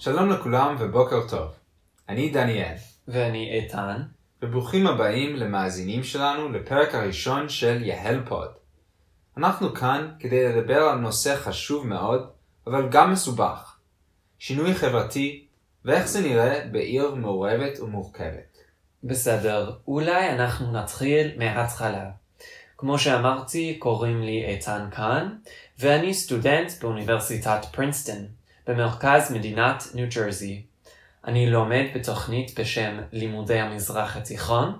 שלום 0.00 0.30
לכולם 0.30 0.76
ובוקר 0.78 1.28
טוב. 1.28 1.48
אני 2.08 2.30
דניאל, 2.30 2.74
ואני 3.08 3.50
איתן. 3.50 4.02
וברוכים 4.42 4.86
הבאים 4.86 5.36
למאזינים 5.36 6.04
שלנו 6.04 6.48
לפרק 6.48 6.94
הראשון 6.94 7.48
של 7.48 7.82
יהל 7.84 8.24
פוד. 8.28 8.48
אנחנו 9.36 9.74
כאן 9.74 10.10
כדי 10.18 10.48
לדבר 10.48 10.82
על 10.82 10.98
נושא 10.98 11.36
חשוב 11.36 11.86
מאוד, 11.86 12.30
אבל 12.66 12.88
גם 12.88 13.12
מסובך. 13.12 13.76
שינוי 14.38 14.74
חברתי, 14.74 15.46
ואיך 15.84 16.08
זה 16.08 16.20
נראה 16.20 16.60
בעיר 16.72 17.14
מעורבת 17.14 17.80
ומורכבת. 17.80 18.58
בסדר, 19.04 19.76
אולי 19.88 20.30
אנחנו 20.30 20.72
נתחיל 20.72 21.30
מההתחלה. 21.38 22.10
כמו 22.76 22.98
שאמרתי, 22.98 23.76
קוראים 23.78 24.22
לי 24.22 24.44
איתן 24.44 24.88
כאן, 24.90 25.36
ואני 25.78 26.14
סטודנט 26.14 26.72
באוניברסיטת 26.80 27.60
פרינסטון, 27.72 28.37
במרכז 28.68 29.32
מדינת 29.32 29.84
ניו 29.94 30.06
ג'רזי. 30.14 30.62
אני 31.26 31.50
לומד 31.50 31.84
בתוכנית 31.94 32.60
בשם 32.60 32.98
לימודי 33.12 33.58
המזרח 33.60 34.16
התיכון, 34.16 34.78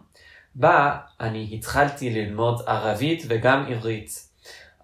בה 0.55 0.97
אני 1.21 1.49
התחלתי 1.53 2.11
ללמוד 2.11 2.63
ערבית 2.67 3.23
וגם 3.29 3.67
עברית. 3.73 4.29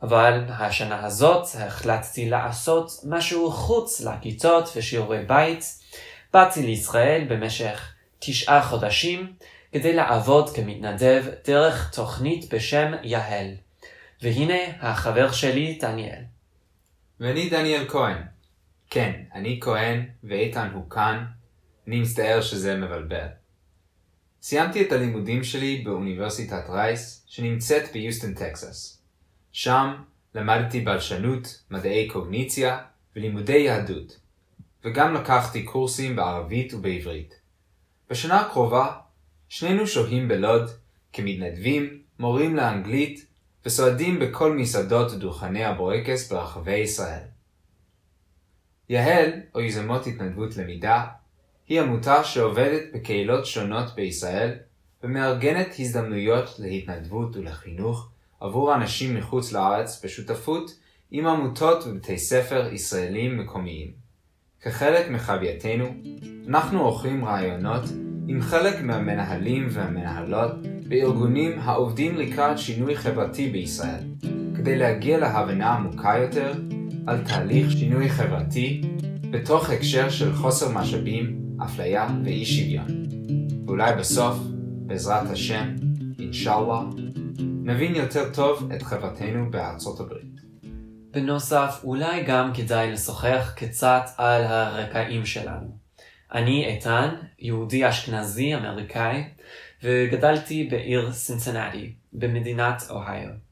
אבל 0.02 0.44
השנה 0.48 1.06
הזאת 1.06 1.46
החלטתי 1.58 2.30
לעשות 2.30 2.90
משהו 3.04 3.50
חוץ 3.50 4.00
לכיתות 4.00 4.68
ושיעורי 4.76 5.24
בית. 5.26 5.64
באתי 6.32 6.62
לישראל 6.62 7.26
במשך 7.28 7.94
תשעה 8.18 8.62
חודשים 8.62 9.32
כדי 9.72 9.92
לעבוד 9.92 10.56
כמתנדב 10.56 11.24
דרך 11.46 11.90
תוכנית 11.94 12.54
בשם 12.54 12.92
יהל. 13.02 13.50
והנה 14.22 14.62
החבר 14.80 15.32
שלי 15.32 15.78
דניאל. 15.80 16.22
ואני 17.20 17.48
דניאל 17.48 17.84
כהן. 17.88 18.33
כן, 18.94 19.12
אני 19.34 19.60
כהן 19.62 20.04
ואיתן 20.24 20.70
הוא 20.74 20.90
כאן. 20.90 21.24
אני 21.86 22.00
מצטער 22.00 22.40
שזה 22.40 22.76
מבלבל. 22.76 23.26
סיימתי 24.42 24.82
את 24.82 24.92
הלימודים 24.92 25.44
שלי 25.44 25.82
באוניברסיטת 25.84 26.64
רייס, 26.68 27.24
שנמצאת 27.26 27.92
ביוסטון, 27.92 28.34
טקסס. 28.34 29.02
שם 29.52 29.94
למדתי 30.34 30.80
בלשנות, 30.80 31.62
מדעי 31.70 32.08
קוגניציה 32.08 32.78
ולימודי 33.16 33.58
יהדות, 33.58 34.18
וגם 34.84 35.14
לקחתי 35.14 35.62
קורסים 35.62 36.16
בערבית 36.16 36.74
ובעברית. 36.74 37.34
בשנה 38.10 38.40
הקרובה, 38.40 38.92
שנינו 39.48 39.86
שוהים 39.86 40.28
בלוד 40.28 40.70
כמתנדבים, 41.12 42.02
מורים 42.18 42.56
לאנגלית 42.56 43.26
וסועדים 43.66 44.18
בכל 44.18 44.52
מסעדות 44.52 45.12
ודוכני 45.12 45.64
הבורקס 45.64 46.32
ברחבי 46.32 46.76
ישראל. 46.76 47.33
יהל, 48.88 49.30
או 49.54 49.60
יזמות 49.60 50.06
התנדבות 50.06 50.56
למידה, 50.56 51.04
היא 51.68 51.80
עמותה 51.80 52.24
שעובדת 52.24 52.82
בקהילות 52.94 53.46
שונות 53.46 53.94
בישראל 53.94 54.54
ומארגנת 55.02 55.74
הזדמנויות 55.78 56.54
להתנדבות 56.58 57.36
ולחינוך 57.36 58.08
עבור 58.40 58.74
אנשים 58.74 59.14
מחוץ 59.16 59.52
לארץ 59.52 60.04
בשותפות 60.04 60.78
עם 61.10 61.26
עמותות 61.26 61.84
ובתי 61.86 62.18
ספר 62.18 62.68
ישראלים 62.72 63.38
מקומיים. 63.38 63.90
כחלק 64.62 65.10
מחווייתנו, 65.10 65.94
אנחנו 66.48 66.80
עורכים 66.80 67.24
רעיונות 67.24 67.82
עם 68.28 68.42
חלק 68.42 68.80
מהמנהלים 68.82 69.66
והמנהלות 69.70 70.52
בארגונים 70.88 71.58
העובדים 71.58 72.16
לקראת 72.16 72.58
שינוי 72.58 72.96
חברתי 72.96 73.50
בישראל, 73.50 74.04
כדי 74.56 74.76
להגיע 74.78 75.18
להבנה 75.18 75.72
עמוקה 75.74 76.14
יותר 76.18 76.52
על 77.06 77.24
תהליך 77.24 77.72
שינוי 77.72 78.08
חברתי 78.08 78.82
בתוך 79.30 79.70
הקשר 79.70 80.10
של 80.10 80.32
חוסר 80.32 80.68
משאבים, 80.68 81.40
אפליה 81.64 82.08
ואי 82.24 82.44
שוויון. 82.44 82.86
ואולי 83.66 83.94
בסוף, 83.98 84.38
בעזרת 84.86 85.30
השם, 85.30 85.74
אינשאללה, 86.18 86.80
נבין 87.38 87.94
יותר 87.94 88.32
טוב 88.32 88.70
את 88.76 88.82
חברתנו 88.82 89.50
בארצות 89.50 90.00
הברית. 90.00 90.40
בנוסף, 91.10 91.80
אולי 91.84 92.22
גם 92.22 92.50
כדאי 92.54 92.92
לשוחח 92.92 93.52
קצת 93.56 94.04
על 94.16 94.44
הרקעים 94.44 95.26
שלנו. 95.26 95.76
אני 96.34 96.66
איתן, 96.66 97.08
יהודי 97.38 97.88
אשכנזי 97.88 98.54
אמריקאי, 98.54 99.24
וגדלתי 99.82 100.68
בעיר 100.70 101.12
סינסנטי, 101.12 101.92
במדינת 102.12 102.82
אוהיו. 102.90 103.43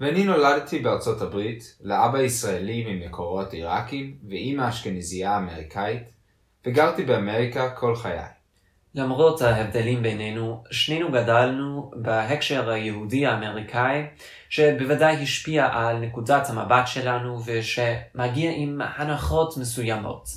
ואני 0.00 0.24
נולדתי 0.24 0.78
בארצות 0.78 1.22
הברית, 1.22 1.76
לאבא 1.80 2.22
ישראלי 2.22 2.84
ממקורות 2.88 3.52
עיראקים 3.52 4.16
ואימא 4.28 4.68
אשכנזייה 4.68 5.36
אמריקאית, 5.36 6.02
וגרתי 6.66 7.04
באמריקה 7.04 7.70
כל 7.70 7.96
חיי. 7.96 8.18
למרות 8.94 9.42
ההבדלים 9.42 10.02
בינינו, 10.02 10.64
שנינו 10.70 11.12
גדלנו 11.12 11.90
בהקשר 11.96 12.70
היהודי 12.70 13.26
האמריקאי, 13.26 14.02
שבוודאי 14.48 15.22
השפיע 15.22 15.68
על 15.72 15.98
נקודת 15.98 16.50
המבט 16.50 16.86
שלנו 16.86 17.40
ושמגיע 17.44 18.50
עם 18.54 18.80
הנחות 18.96 19.56
מסוימות. 19.56 20.28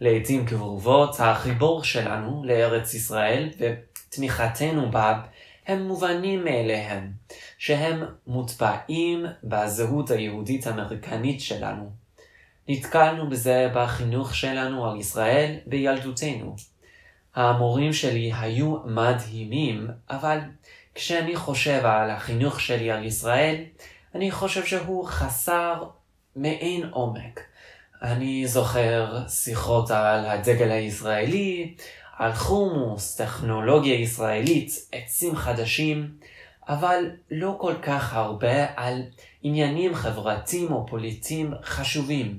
לעתים 0.00 0.46
קרובות 0.46 1.16
החיבור 1.18 1.84
שלנו 1.84 2.42
לארץ 2.46 2.94
ישראל 2.94 3.50
ותמיכתנו 3.58 4.90
בה 4.90 5.20
הם 5.66 5.82
מובנים 5.82 6.44
מאליהם, 6.44 7.12
שהם 7.58 8.02
מוטבעים 8.26 9.26
בזהות 9.44 10.10
היהודית 10.10 10.66
אמריקנית 10.66 11.40
שלנו. 11.40 11.90
נתקלנו 12.68 13.30
בזה 13.30 13.70
בחינוך 13.74 14.34
שלנו 14.34 14.90
על 14.90 15.00
ישראל 15.00 15.56
בילדותנו. 15.66 16.56
המורים 17.34 17.92
שלי 17.92 18.32
היו 18.40 18.76
מדהימים, 18.84 19.88
אבל 20.10 20.38
כשאני 20.94 21.36
חושב 21.36 21.80
על 21.86 22.10
החינוך 22.10 22.60
שלי 22.60 22.90
על 22.90 23.04
ישראל, 23.04 23.56
אני 24.14 24.30
חושב 24.30 24.64
שהוא 24.64 25.06
חסר 25.06 25.84
מעין 26.36 26.84
עומק. 26.90 27.40
אני 28.02 28.46
זוכר 28.46 29.28
שיחות 29.28 29.90
על 29.90 30.26
הדגל 30.26 30.70
הישראלי, 30.70 31.74
על 32.18 32.32
חומוס, 32.32 33.16
טכנולוגיה 33.16 33.94
ישראלית, 33.94 34.70
עצים 34.92 35.36
חדשים, 35.36 36.14
אבל 36.68 37.10
לא 37.30 37.56
כל 37.60 37.74
כך 37.82 38.14
הרבה 38.14 38.66
על 38.76 39.02
עניינים 39.42 39.94
חברתיים 39.94 40.72
או 40.72 40.86
פוליטיים 40.86 41.54
חשובים. 41.62 42.38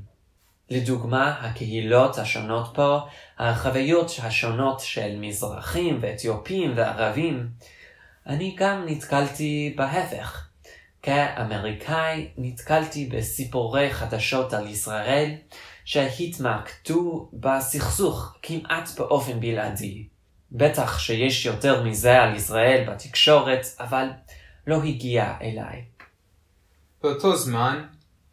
לדוגמה, 0.69 1.35
הקהילות 1.41 2.17
השונות 2.17 2.71
פה, 2.73 2.99
החוויות 3.39 4.11
השונות 4.23 4.79
של 4.79 5.15
מזרחים 5.19 5.97
ואתיופים 6.01 6.73
וערבים, 6.75 7.47
אני 8.27 8.55
גם 8.57 8.83
נתקלתי 8.85 9.73
בהפך. 9.77 10.47
כאמריקאי 11.01 12.27
נתקלתי 12.37 13.05
בסיפורי 13.05 13.93
חדשות 13.93 14.53
על 14.53 14.67
ישראל 14.67 15.31
שהתמקדו 15.85 17.29
בסכסוך 17.33 18.37
כמעט 18.41 18.89
באופן 18.97 19.39
בלעדי. 19.39 20.07
בטח 20.51 20.99
שיש 20.99 21.45
יותר 21.45 21.83
מזה 21.83 22.21
על 22.21 22.35
ישראל 22.35 22.89
בתקשורת, 22.89 23.65
אבל 23.79 24.07
לא 24.67 24.83
הגיע 24.83 25.33
אליי. 25.41 25.85
באותו 27.03 27.35
זמן, 27.35 27.85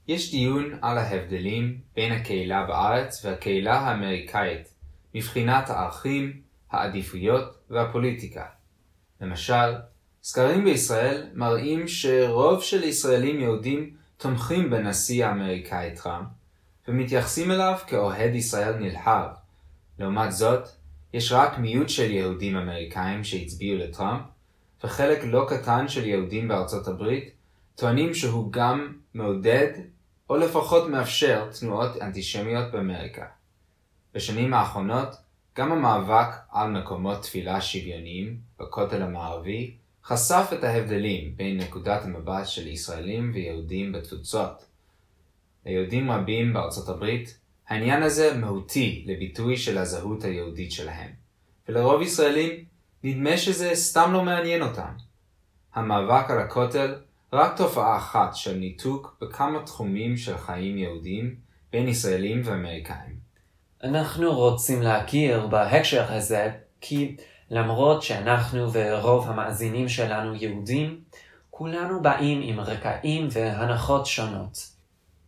יש 0.08 0.30
דיון 0.30 0.78
על 0.82 0.98
ההבדלים 0.98 1.80
בין 1.94 2.12
הקהילה 2.12 2.66
בארץ 2.66 3.24
והקהילה 3.24 3.78
האמריקאית 3.78 4.74
מבחינת 5.14 5.70
הערכים, 5.70 6.40
העדיפויות 6.70 7.58
והפוליטיקה. 7.70 8.44
למשל, 9.20 9.74
סקרים 10.22 10.64
בישראל 10.64 11.30
מראים 11.34 11.88
שרוב 11.88 12.62
של 12.62 12.84
ישראלים 12.84 13.40
יהודים 13.40 13.96
תומכים 14.16 14.70
בנשיא 14.70 15.26
האמריקאי 15.26 15.94
טראמפ, 16.02 16.26
ומתייחסים 16.88 17.50
אליו 17.50 17.78
כאוהד 17.86 18.34
ישראל 18.34 18.76
נלהב. 18.76 19.30
לעומת 19.98 20.32
זאת, 20.32 20.68
יש 21.12 21.32
רק 21.32 21.58
מיעוט 21.58 21.88
של 21.88 22.10
יהודים 22.10 22.56
אמריקאים 22.56 23.24
שהצביעו 23.24 23.78
לטראמפ, 23.78 24.22
וחלק 24.84 25.24
לא 25.24 25.46
קטן 25.48 25.88
של 25.88 26.04
יהודים 26.04 26.48
בארצות 26.48 26.88
הברית 26.88 27.30
טוענים 27.74 28.14
שהוא 28.14 28.52
גם 28.52 28.92
מעודד, 29.14 29.72
או 30.30 30.36
לפחות 30.36 30.88
מאפשר, 30.88 31.48
תנועות 31.60 32.02
אנטישמיות 32.02 32.72
באמריקה. 32.72 33.26
בשנים 34.14 34.54
האחרונות, 34.54 35.08
גם 35.56 35.72
המאבק 35.72 36.34
על 36.50 36.70
מקומות 36.70 37.22
תפילה 37.22 37.60
שוויוניים 37.60 38.36
בכותל 38.60 39.02
המערבי 39.02 39.74
חשף 40.04 40.50
את 40.52 40.64
ההבדלים 40.64 41.36
בין 41.36 41.60
נקודת 41.60 42.04
המבט 42.04 42.46
של 42.46 42.66
ישראלים 42.66 43.30
ויהודים 43.34 43.92
בתפוצות. 43.92 44.71
ליהודים 45.66 46.10
רבים 46.10 46.52
בארצות 46.52 46.88
הברית, 46.88 47.38
העניין 47.68 48.02
הזה 48.02 48.34
מהותי 48.36 49.04
לביטוי 49.06 49.56
של 49.56 49.78
הזהות 49.78 50.24
היהודית 50.24 50.72
שלהם, 50.72 51.10
ולרוב 51.68 52.02
ישראלים 52.02 52.64
נדמה 53.04 53.36
שזה 53.36 53.70
סתם 53.74 54.10
לא 54.12 54.22
מעניין 54.24 54.62
אותם. 54.62 54.92
המאבק 55.74 56.30
על 56.30 56.38
הכותל 56.38 56.94
רק 57.32 57.56
תופעה 57.56 57.96
אחת 57.96 58.34
של 58.34 58.56
ניתוק 58.56 59.16
בכמה 59.20 59.62
תחומים 59.62 60.16
של 60.16 60.38
חיים 60.38 60.78
יהודיים 60.78 61.34
בין 61.72 61.88
ישראלים 61.88 62.42
ואמריקאים. 62.44 63.16
אנחנו 63.84 64.34
רוצים 64.34 64.82
להכיר 64.82 65.46
בהקשר 65.46 66.12
הזה 66.12 66.50
כי 66.80 67.16
למרות 67.50 68.02
שאנחנו 68.02 68.72
ורוב 68.72 69.28
המאזינים 69.28 69.88
שלנו 69.88 70.34
יהודים, 70.34 71.00
כולנו 71.50 72.02
באים 72.02 72.40
עם 72.42 72.60
רקעים 72.60 73.28
והנחות 73.30 74.06
שונות. 74.06 74.71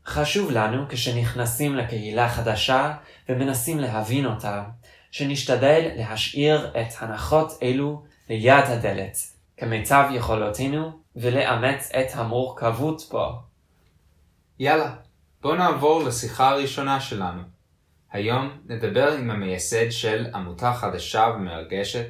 חשוב 0.07 0.51
לנו 0.51 0.85
כשנכנסים 0.89 1.77
לקהילה 1.77 2.29
חדשה 2.29 2.95
ומנסים 3.29 3.81
להבין 3.81 4.27
אותה, 4.27 4.65
שנשתדל 5.11 5.91
להשאיר 5.97 6.71
את 6.81 6.95
הנחות 6.99 7.59
אלו 7.63 8.03
ליד 8.31 8.65
הדלת, 8.65 9.17
כמיטב 9.57 10.09
יכולותינו, 10.13 10.99
ולאמץ 11.17 11.91
את 12.01 12.07
המורכבות 12.15 13.03
פה. 13.11 13.33
יאללה, 14.59 14.95
בואו 15.43 15.55
נעבור 15.55 16.05
לשיחה 16.05 16.49
הראשונה 16.49 17.01
שלנו. 17.01 17.43
היום 18.13 18.51
נדבר 18.67 19.13
עם 19.13 19.31
המייסד 19.31 19.91
של 19.91 20.27
עמותה 20.35 20.73
חדשה 20.73 21.33
ומרגשת, 21.37 22.07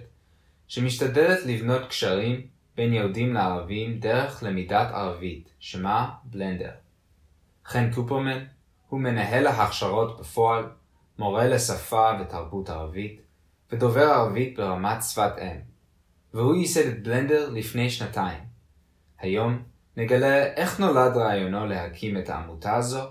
שמשתדלת 0.68 1.46
לבנות 1.46 1.88
קשרים 1.88 2.46
בין 2.76 2.92
יהודים 2.92 3.34
לערבים 3.34 3.98
דרך 4.00 4.42
למידת 4.42 4.88
ערבית, 4.90 5.48
שמה 5.58 6.10
בלנדר. 6.24 6.83
חן 7.66 7.92
קופרמן 7.92 8.44
הוא 8.88 9.00
מנהל 9.00 9.46
ההכשרות 9.46 10.20
בפועל, 10.20 10.64
מורה 11.18 11.48
לשפה 11.48 12.10
ותרבות 12.20 12.70
ערבית, 12.70 13.20
ודובר 13.72 14.04
ערבית 14.04 14.56
ברמת 14.56 15.02
שפת 15.02 15.32
אם, 15.42 15.60
והוא 16.34 16.54
ייסד 16.54 16.86
את 16.86 17.02
בלנדר 17.02 17.50
לפני 17.50 17.90
שנתיים. 17.90 18.40
היום 19.18 19.62
נגלה 19.96 20.44
איך 20.44 20.80
נולד 20.80 21.16
רעיונו 21.16 21.66
להקים 21.66 22.18
את 22.18 22.28
העמותה 22.28 22.76
הזו, 22.76 23.02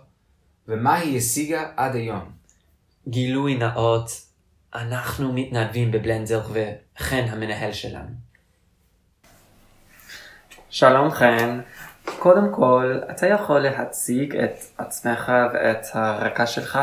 ומה 0.67 0.95
היא 0.95 1.17
השיגה 1.17 1.71
עד 1.77 1.95
היום. 1.95 2.31
גילוי 3.07 3.56
נאות, 3.56 4.09
אנחנו 4.75 5.33
מתנדבים 5.33 5.91
בבלנדר 5.91 6.44
וחן 6.51 7.25
המנהל 7.29 7.71
שלנו. 7.71 8.09
שלום 10.69 11.11
חן, 11.11 11.61
קודם 12.23 12.51
כל, 12.51 12.99
אתה 13.11 13.27
יכול 13.27 13.59
להציג 13.59 14.35
את 14.35 14.55
עצמך 14.77 15.31
ואת 15.53 15.85
הרקע 15.93 16.45
שלך? 16.45 16.79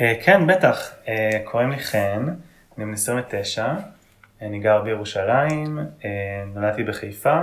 אה, 0.00 0.14
כן, 0.22 0.46
בטח. 0.46 0.94
אה, 1.08 1.30
קוראים 1.44 1.70
לי 1.70 1.78
חן, 1.78 2.26
אני 2.78 2.84
בן 2.84 2.92
29, 2.92 3.74
אני 4.42 4.58
גר 4.58 4.82
בירושלים, 4.82 5.78
אה, 6.04 6.10
נולדתי 6.54 6.84
בחיפה. 6.84 7.42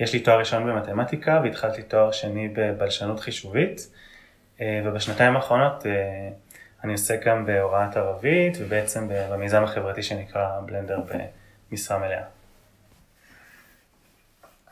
יש 0.00 0.12
לי 0.12 0.20
תואר 0.20 0.38
ראשון 0.38 0.66
במתמטיקה 0.66 1.40
והתחלתי 1.44 1.82
תואר 1.82 2.12
שני 2.12 2.48
בבלשנות 2.48 3.20
חישובית, 3.20 3.88
ובשנתיים 4.84 5.36
האחרונות 5.36 5.86
אני 6.84 6.92
עוסק 6.92 7.26
גם 7.26 7.46
בהוראת 7.46 7.96
ערבית 7.96 8.56
ובעצם 8.60 9.08
במיזם 9.30 9.64
החברתי 9.64 10.02
שנקרא 10.02 10.48
בלנדר 10.66 11.00
במשרה 11.70 11.98
מלאה. 11.98 12.41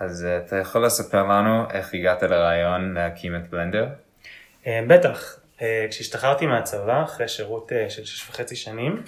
אז 0.01 0.25
אה, 0.25 0.39
אתה 0.39 0.57
יכול 0.57 0.85
לספר 0.85 1.23
לנו 1.23 1.71
איך 1.71 1.95
הגעת 1.95 2.23
לרעיון 2.23 2.95
להקים 2.95 3.37
את 3.37 3.51
בלנדר? 3.51 3.89
אה, 4.67 4.81
בטח. 4.89 5.37
אה, 5.63 5.87
כשהשתחררתי 5.91 6.47
מהצבא, 6.47 7.03
אחרי 7.03 7.29
שירות 7.29 7.73
של 7.89 8.05
שש 8.05 8.29
וחצי 8.29 8.57
שנים, 8.57 9.03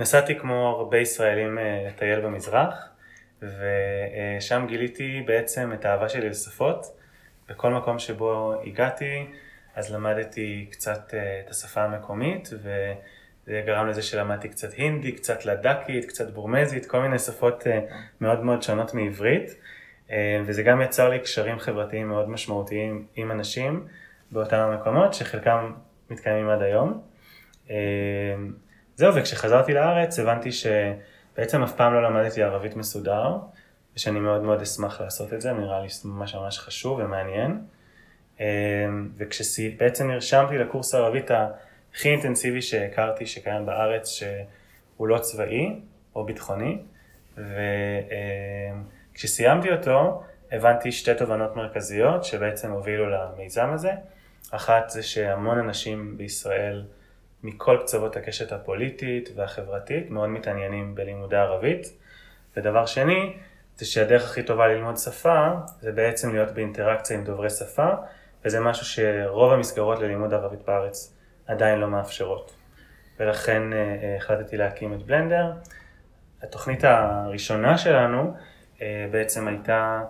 נסעתי 0.00 0.38
כמו 0.38 0.68
הרבה 0.78 0.98
ישראלים 0.98 1.58
לטייל 1.88 2.20
במזרח, 2.20 2.88
ושם 3.42 4.64
גיליתי 4.68 5.22
בעצם 5.26 5.72
את 5.72 5.84
האהבה 5.84 6.08
שלי 6.08 6.30
לשפות. 6.30 6.86
בכל 7.48 7.72
מקום 7.72 7.98
שבו 7.98 8.54
הגעתי, 8.66 9.26
אז 9.74 9.92
למדתי 9.92 10.66
קצת 10.70 11.14
את 11.44 11.50
השפה 11.50 11.84
המקומית, 11.84 12.48
ו... 12.62 12.92
זה 13.48 13.62
גרם 13.66 13.88
לזה 13.88 14.02
שלמדתי 14.02 14.48
קצת 14.48 14.72
הינדי, 14.72 15.12
קצת 15.12 15.44
לדקית, 15.44 16.04
קצת 16.04 16.30
בורמזית, 16.30 16.86
כל 16.86 17.00
מיני 17.00 17.18
שפות 17.18 17.66
אה, 17.66 17.80
מאוד 18.20 18.44
מאוד 18.44 18.62
שונות 18.62 18.94
מעברית. 18.94 19.54
אה, 20.10 20.40
וזה 20.46 20.62
גם 20.62 20.80
יצר 20.80 21.08
לי 21.08 21.18
קשרים 21.18 21.58
חברתיים 21.58 22.08
מאוד 22.08 22.28
משמעותיים 22.28 23.06
עם 23.16 23.30
אנשים 23.30 23.86
באותם 24.30 24.56
המקומות, 24.56 25.14
שחלקם 25.14 25.72
מתקיימים 26.10 26.48
עד 26.48 26.62
היום. 26.62 27.00
אה, 27.70 27.76
זהו, 28.94 29.14
וכשחזרתי 29.14 29.74
לארץ 29.74 30.18
הבנתי 30.18 30.50
שבעצם 30.52 31.62
אף 31.62 31.76
פעם 31.76 31.94
לא 31.94 32.02
למדתי 32.02 32.42
ערבית 32.42 32.76
מסודר, 32.76 33.36
ושאני 33.96 34.20
מאוד 34.20 34.42
מאוד 34.42 34.62
אשמח 34.62 35.00
לעשות 35.00 35.32
את 35.32 35.40
זה, 35.40 35.52
נראה 35.52 35.80
לי 35.80 35.88
ממש 36.04 36.34
ממש 36.34 36.58
חשוב 36.58 36.98
ומעניין. 36.98 37.60
וכשבעצם 39.16 40.10
נרשמתי 40.10 40.58
לקורס 40.58 40.94
הערבית 40.94 41.30
הכי 41.94 42.08
אינטנסיבי 42.08 42.62
שהכרתי 42.62 43.26
שקיים 43.26 43.66
בארץ 43.66 44.08
שהוא 44.08 45.08
לא 45.08 45.18
צבאי 45.18 45.80
או 46.14 46.24
ביטחוני 46.24 46.78
וכשסיימתי 49.14 49.72
אותו 49.72 50.22
הבנתי 50.52 50.92
שתי 50.92 51.14
תובנות 51.14 51.56
מרכזיות 51.56 52.24
שבעצם 52.24 52.70
הובילו 52.70 53.10
למיזם 53.10 53.70
הזה. 53.72 53.92
אחת 54.50 54.90
זה 54.90 55.02
שהמון 55.02 55.58
אנשים 55.58 56.18
בישראל 56.18 56.84
מכל 57.42 57.78
קצוות 57.82 58.16
הקשת 58.16 58.52
הפוליטית 58.52 59.28
והחברתית 59.34 60.10
מאוד 60.10 60.28
מתעניינים 60.28 60.94
בלימודי 60.94 61.36
ערבית 61.36 61.86
ודבר 62.56 62.86
שני 62.86 63.36
זה 63.76 63.86
שהדרך 63.86 64.24
הכי 64.24 64.42
טובה 64.42 64.66
ללמוד 64.66 64.96
שפה 64.96 65.48
זה 65.80 65.92
בעצם 65.92 66.32
להיות 66.32 66.50
באינטראקציה 66.50 67.16
עם 67.16 67.24
דוברי 67.24 67.50
שפה 67.50 67.88
וזה 68.44 68.60
משהו 68.60 68.86
שרוב 68.86 69.52
המסגרות 69.52 69.98
ללימוד 69.98 70.34
ערבית 70.34 70.62
בארץ 70.66 71.17
עדיין 71.48 71.78
לא 71.78 71.88
מאפשרות. 71.88 72.54
ולכן 73.18 73.72
אה, 73.72 73.78
אה, 73.78 74.16
החלטתי 74.16 74.56
להקים 74.56 74.94
את 74.94 75.02
בלנדר. 75.02 75.52
התוכנית 76.42 76.84
הראשונה 76.84 77.78
שלנו 77.78 78.34
אה, 78.82 79.06
בעצם 79.10 79.48
הייתה 79.48 80.04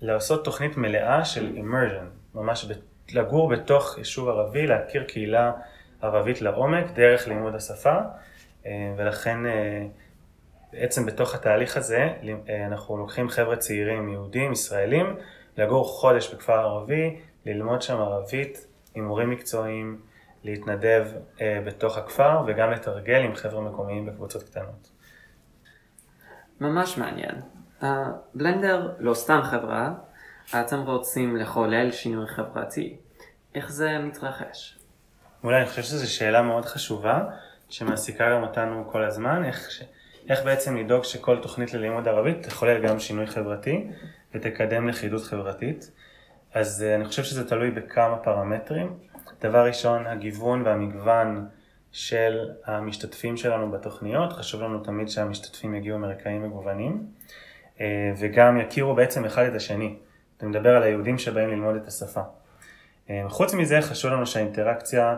לעשות 0.00 0.44
תוכנית 0.44 0.76
מלאה 0.76 1.24
של 1.24 1.56
immersion, 1.56 2.34
ממש 2.34 2.66
לגור 3.12 3.48
בתוך 3.48 3.98
יישוב 3.98 4.28
ערבי, 4.28 4.66
להכיר 4.66 5.04
קהילה 5.04 5.52
ערבית 6.02 6.42
לעומק 6.42 6.84
דרך 6.94 7.28
לימוד 7.28 7.54
השפה, 7.54 7.96
ולכן 8.96 9.38
בעצם 10.72 11.06
בתוך 11.06 11.34
התהליך 11.34 11.76
הזה 11.76 12.12
אנחנו 12.66 12.96
לוקחים 12.96 13.28
חבר'ה 13.28 13.56
צעירים 13.56 14.08
יהודים, 14.08 14.52
ישראלים, 14.52 15.16
לגור 15.56 15.84
חודש 15.84 16.34
בכפר 16.34 16.58
ערבי, 16.58 17.20
ללמוד 17.46 17.82
שם 17.82 17.96
ערבית 17.96 18.66
עם 18.94 19.04
מורים 19.04 19.30
מקצועיים, 19.30 19.98
להתנדב 20.44 21.06
אה, 21.40 21.62
בתוך 21.66 21.98
הכפר 21.98 22.42
וגם 22.46 22.70
לתרגל 22.70 23.20
עם 23.20 23.34
חבר'ה 23.34 23.60
מקומיים 23.60 24.06
בקבוצות 24.06 24.42
קטנות. 24.42 24.90
ממש 26.60 26.98
מעניין. 26.98 27.34
בלנדר 28.34 28.92
לא 28.98 29.14
סתם 29.14 29.40
חברה, 29.42 29.92
אתם 30.60 30.80
רוצים 30.80 31.36
לחולל 31.36 31.92
שינוי 31.92 32.26
חברתי. 32.26 32.96
איך 33.54 33.72
זה 33.72 33.98
מתרחש? 33.98 34.78
אולי 35.44 35.56
אני 35.60 35.66
חושב 35.66 35.82
שזו 35.82 36.12
שאלה 36.12 36.42
מאוד 36.42 36.64
חשובה, 36.64 37.24
שמעסיקה 37.68 38.30
גם 38.30 38.42
אותנו 38.42 38.88
כל 38.92 39.04
הזמן, 39.04 39.44
איך, 39.44 39.70
ש... 39.70 39.82
איך 40.28 40.44
בעצם 40.44 40.76
לדאוג 40.76 41.04
שכל 41.04 41.42
תוכנית 41.42 41.74
ללימוד 41.74 42.08
ערבית 42.08 42.42
תחולל 42.42 42.82
גם 42.82 42.98
שינוי 42.98 43.26
חברתי 43.26 43.86
ותקדם 44.34 44.88
לכידות 44.88 45.22
חברתית. 45.22 45.90
אז 46.54 46.82
אה, 46.82 46.94
אני 46.94 47.04
חושב 47.04 47.24
שזה 47.24 47.48
תלוי 47.48 47.70
בכמה 47.70 48.16
פרמטרים. 48.16 48.98
דבר 49.40 49.66
ראשון, 49.66 50.06
הגיוון 50.06 50.62
והמגוון 50.62 51.46
של 51.92 52.50
המשתתפים 52.64 53.36
שלנו 53.36 53.70
בתוכניות, 53.70 54.32
חשוב 54.32 54.62
לנו 54.62 54.78
תמיד 54.78 55.08
שהמשתתפים 55.08 55.74
יגיעו 55.74 55.98
מרקעים 55.98 56.42
מגוונים 56.42 57.06
אה, 57.80 58.12
וגם 58.18 58.60
יכירו 58.60 58.94
בעצם 58.94 59.24
אחד 59.24 59.44
את 59.44 59.54
השני. 59.54 59.96
אני 60.40 60.48
מדבר 60.48 60.76
על 60.76 60.82
היהודים 60.82 61.18
שבאים 61.18 61.48
ללמוד 61.48 61.76
את 61.76 61.86
השפה. 61.86 62.20
אה, 63.10 63.24
חוץ 63.28 63.54
מזה 63.54 63.80
חשוב 63.80 64.12
לנו 64.12 64.26
שהאינטראקציה 64.26 65.16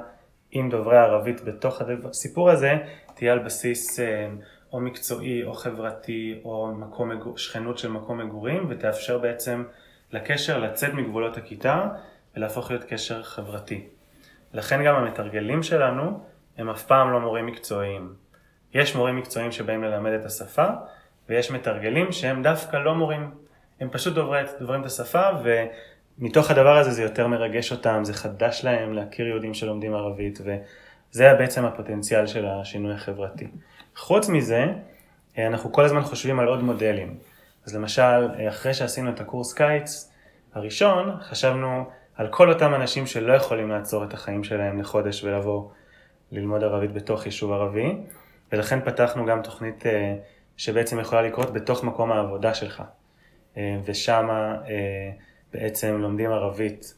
עם 0.51 0.71
דוברי 0.71 0.97
הערבית 0.97 1.45
בתוך 1.45 1.83
הסיפור 2.11 2.51
הזה 2.51 2.73
תהיה 3.15 3.33
על 3.33 3.39
בסיס 3.39 4.01
אה, 4.01 4.29
או 4.73 4.81
מקצועי 4.81 5.45
או 5.45 5.55
חברתי 5.55 6.41
או 6.45 6.73
מקום, 6.75 7.11
שכנות 7.37 7.79
של 7.79 7.91
מקום 7.91 8.19
מגורים 8.19 8.67
ותאפשר 8.69 9.19
בעצם 9.19 9.65
לקשר 10.13 10.59
לצאת 10.59 10.95
מגבולות 10.95 11.37
הכיתה 11.37 11.89
ולהפוך 12.37 12.71
להיות 12.71 12.85
קשר 12.85 13.23
חברתי. 13.23 13.89
לכן 14.53 14.85
גם 14.85 14.95
המתרגלים 14.95 15.63
שלנו 15.63 16.21
הם 16.59 16.71
אף 16.71 16.83
פעם 16.83 17.13
לא 17.13 17.21
מורים 17.21 17.47
מקצועיים. 17.47 18.15
יש 18.75 18.97
מורים 18.97 19.17
מקצועיים 19.17 19.53
שבאים 19.53 19.85
ללמד 19.85 20.13
את 20.13 20.25
השפה, 20.25 20.67
ויש 21.29 21.51
מתרגלים 21.51 22.13
שהם 22.13 22.43
דווקא 22.43 22.77
לא 22.77 22.95
מורים, 22.95 23.31
הם 23.81 23.89
פשוט 23.91 24.15
דוברי, 24.15 24.43
דוברים 24.61 24.81
את 24.81 24.87
השפה, 24.87 25.23
ומתוך 26.19 26.51
הדבר 26.51 26.79
הזה 26.79 26.91
זה 26.91 27.03
יותר 27.03 27.27
מרגש 27.27 27.73
אותם, 27.73 28.05
זה 28.05 28.15
חדש 28.15 28.65
להם 28.65 28.93
להכיר 28.93 29.27
יהודים 29.27 29.55
שלומדים 29.55 29.95
ערבית, 29.95 30.39
וזה 30.41 31.35
בעצם 31.39 31.65
הפוטנציאל 31.65 32.27
של 32.27 32.47
השינוי 32.47 32.95
החברתי. 32.95 33.47
חוץ 33.97 34.29
מזה, 34.29 34.65
אנחנו 35.39 35.73
כל 35.73 35.85
הזמן 35.85 36.03
חושבים 36.03 36.41
על 36.41 36.49
עוד 36.49 36.63
מודלים. 36.63 37.17
אז 37.67 37.75
למשל, 37.77 38.49
אחרי 38.49 38.75
שעשינו 38.75 39.11
את 39.11 39.21
הקורס 39.21 39.53
קיץ 39.53 40.13
הראשון, 40.55 41.17
חשבנו 41.21 41.85
על 42.17 42.29
כל 42.29 42.53
אותם 42.53 42.75
אנשים 42.75 43.07
שלא 43.07 43.33
יכולים 43.33 43.71
לעצור 43.71 44.05
את 44.05 44.15
החיים 44.15 44.45
שלהם 44.45 44.81
לחודש 44.81 45.25
ולבוא 45.25 45.69
ללמוד 46.33 46.63
ערבית 46.63 46.93
בתוך 46.93 47.27
יישוב 47.27 47.53
ערבי, 47.53 47.97
ולכן 48.53 48.81
פתחנו 48.85 49.27
גם 49.27 49.43
תוכנית 49.43 49.87
אה, 49.87 50.15
שבעצם 50.57 51.01
יכולה 51.01 51.23
לקרות 51.23 51.53
בתוך 51.53 51.85
מקום 51.85 52.13
העבודה 52.13 52.55
שלך, 52.55 52.83
אה, 53.57 53.77
ושם 53.85 54.29
אה, 54.31 55.11
בעצם 55.53 55.99
לומדים 56.01 56.31
ערבית 56.31 56.95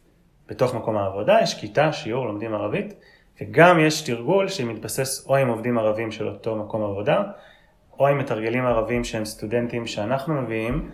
בתוך 0.49 0.75
מקום 0.75 0.97
העבודה, 0.97 1.39
יש 1.43 1.61
כיתה, 1.61 1.93
שיעור, 1.93 2.27
לומדים 2.27 2.55
ערבית, 2.55 2.95
וגם 3.41 3.81
יש 3.81 4.01
תרגול 4.03 4.49
שמתבסס 4.49 5.27
או 5.27 5.37
עם 5.37 5.49
עובדים 5.49 5.79
ערבים 5.79 6.13
של 6.13 6.29
אותו 6.29 6.57
מקום 6.57 6.85
עבודה, 6.85 7.23
או 7.99 8.09
עם 8.09 8.19
מתרגלים 8.19 8.67
ערבים 8.67 9.05
שהם 9.05 9.25
סטודנטים 9.25 9.87
שאנחנו 9.87 10.43
מביאים, 10.43 10.91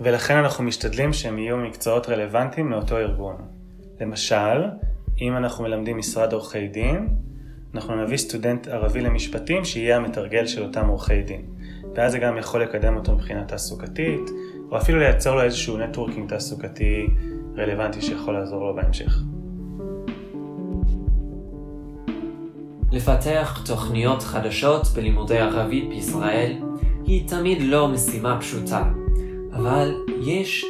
ולכן 0.00 0.36
אנחנו 0.36 0.64
משתדלים 0.64 1.12
שהם 1.12 1.38
יהיו 1.38 1.56
מקצועות 1.56 2.08
רלוונטיים 2.08 2.70
לאותו 2.70 2.98
ארגון. 2.98 3.36
למשל, 4.00 4.64
אם 5.20 5.36
אנחנו 5.36 5.64
מלמדים 5.64 5.98
משרד 5.98 6.32
עורכי 6.32 6.68
דין, 6.68 7.08
אנחנו 7.74 8.02
נביא 8.02 8.16
סטודנט 8.16 8.68
ערבי 8.68 9.00
למשפטים 9.00 9.64
שיהיה 9.64 9.96
המתרגל 9.96 10.46
של 10.46 10.62
אותם 10.62 10.86
עורכי 10.86 11.22
דין. 11.22 11.42
ואז 11.94 12.12
זה 12.12 12.18
גם 12.18 12.38
יכול 12.38 12.62
לקדם 12.62 12.96
אותו 12.96 13.12
מבחינה 13.12 13.44
תעסוקתית, 13.44 14.30
או 14.70 14.76
אפילו 14.76 14.98
לייצר 14.98 15.34
לו 15.34 15.42
איזשהו 15.42 15.78
נטוורקינג 15.78 16.28
תעסוקתי 16.28 17.06
רלוונטי 17.56 18.00
שיכול 18.00 18.34
לעזור 18.34 18.66
לו 18.66 18.74
בהמשך. 18.74 19.22
לפתח 22.92 23.62
תוכניות 23.66 24.22
חדשות 24.22 24.86
בלימודי 24.94 25.38
ערבית 25.38 25.88
בישראל 25.88 26.52
היא 27.06 27.28
תמיד 27.28 27.58
לא 27.62 27.88
משימה 27.88 28.40
פשוטה, 28.40 28.84
אבל 29.60 30.04
יש 30.20 30.64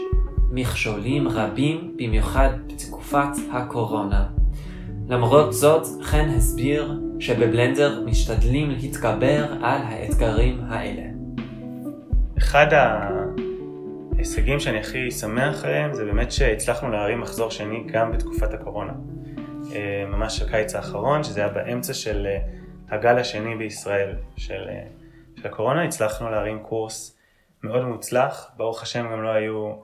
מכשולים 0.50 1.28
רבים 1.28 1.96
במיוחד 1.96 2.50
בתקופת 2.66 3.28
הקורונה. 3.52 4.26
למרות 5.08 5.52
זאת, 5.52 5.86
חן 6.02 6.28
הסביר 6.36 7.00
שבבלנדר 7.20 8.02
משתדלים 8.06 8.70
להתגבר 8.70 9.52
על 9.62 9.80
האתגרים 9.82 10.60
האלה. 10.68 11.02
אחד 12.38 12.66
ההישגים 14.16 14.60
שאני 14.60 14.80
הכי 14.80 15.10
שמח 15.10 15.64
עליהם 15.64 15.94
זה 15.94 16.04
באמת 16.04 16.32
שהצלחנו 16.32 16.90
להרים 16.90 17.20
מחזור 17.20 17.50
שני 17.50 17.84
גם 17.86 18.12
בתקופת 18.12 18.54
הקורונה. 18.54 18.92
אה, 19.74 20.04
ממש 20.08 20.42
הקיץ 20.42 20.74
האחרון, 20.74 21.24
שזה 21.24 21.40
היה 21.40 21.48
באמצע 21.48 21.94
של 21.94 22.26
אה, 22.26 22.38
הגל 22.88 23.18
השני 23.18 23.56
בישראל 23.56 24.12
של, 24.36 24.62
אה, 24.68 24.82
של 25.36 25.48
הקורונה, 25.48 25.84
הצלחנו 25.84 26.30
להרים 26.30 26.58
קורס 26.58 27.19
מאוד 27.62 27.84
מוצלח, 27.84 28.50
ברוך 28.56 28.82
השם 28.82 29.12
גם 29.12 29.22
לא 29.22 29.28
היו 29.28 29.74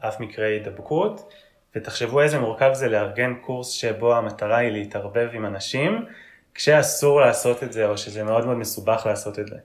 אף 0.00 0.20
מקרי 0.20 0.46
הידבקות, 0.46 1.32
ותחשבו 1.76 2.20
איזה 2.20 2.38
מורכב 2.38 2.70
זה 2.72 2.88
לארגן 2.88 3.34
קורס 3.34 3.70
שבו 3.70 4.16
המטרה 4.16 4.56
היא 4.56 4.70
להתערבב 4.70 5.28
עם 5.32 5.46
אנשים, 5.46 6.06
כשאסור 6.54 7.20
לעשות 7.20 7.62
את 7.62 7.72
זה 7.72 7.86
או 7.86 7.98
שזה 7.98 8.24
מאוד 8.24 8.44
מאוד 8.44 8.56
מסובך 8.56 9.06
לעשות 9.06 9.38
את 9.38 9.46
זה, 9.46 9.56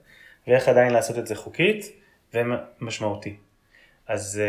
ואיך 0.46 0.68
עדיין 0.68 0.92
לעשות 0.92 1.18
את 1.18 1.26
זה 1.26 1.34
חוקית 1.34 1.84
ומשמעותי. 2.34 3.36
אז 4.08 4.42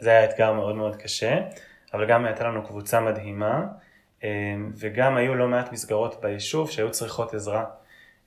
זה 0.00 0.10
היה 0.10 0.24
אתגר 0.24 0.52
מאוד 0.52 0.76
מאוד 0.76 0.96
קשה, 0.96 1.38
אבל 1.94 2.06
גם 2.06 2.24
הייתה 2.24 2.44
לנו 2.44 2.66
קבוצה 2.66 3.00
מדהימה. 3.00 3.66
אמ, 4.22 4.72
וגם 4.76 5.16
היו 5.16 5.34
לא 5.34 5.48
מעט 5.48 5.72
מסגרות 5.72 6.20
ביישוב 6.20 6.70
שהיו 6.70 6.90
צריכות 6.90 7.34
עזרה. 7.34 7.64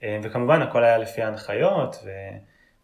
אמ, 0.03 0.21
וכמובן 0.24 0.62
הכל 0.62 0.83
היה 0.83 0.98
לפי 0.98 1.21
ההנחיות 1.21 1.95
ו... 2.05 2.10